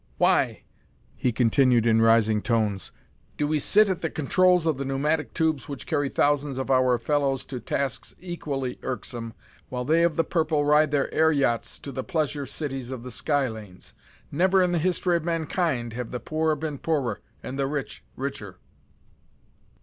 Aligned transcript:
"Why," 0.17 0.63
he 1.15 1.31
continued 1.31 1.85
in 1.85 2.01
rising 2.01 2.41
tones, 2.41 2.91
"do 3.37 3.45
we 3.47 3.59
sit 3.59 3.87
at 3.87 4.01
the 4.01 4.09
controls 4.09 4.65
of 4.65 4.77
the 4.79 4.83
pneumatic 4.83 5.31
tubes 5.35 5.69
which 5.69 5.85
carry 5.85 6.09
thousands 6.09 6.57
of 6.57 6.71
our 6.71 6.97
fellows 6.97 7.45
to 7.45 7.59
tasks 7.59 8.15
equally 8.19 8.79
irksome, 8.81 9.35
while 9.69 9.85
they 9.85 10.01
of 10.01 10.15
the 10.15 10.23
purple 10.23 10.65
ride 10.65 10.89
their 10.89 11.13
air 11.13 11.31
yachts 11.31 11.77
to 11.77 11.91
the 11.91 12.03
pleasure 12.03 12.47
cities 12.47 12.89
of 12.89 13.03
the 13.03 13.11
sky 13.11 13.47
lanes? 13.47 13.93
Never 14.31 14.63
in 14.63 14.71
the 14.71 14.79
history 14.79 15.17
of 15.17 15.23
mankind 15.23 15.93
have 15.93 16.09
the 16.09 16.19
poor 16.19 16.55
been 16.55 16.79
poorer 16.79 17.21
and 17.43 17.59
the 17.59 17.67
rich 17.67 18.03
richer!" 18.15 18.57